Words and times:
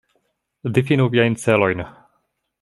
Difinu 0.77 1.05
viajn 1.17 1.37
celojn. 1.45 1.87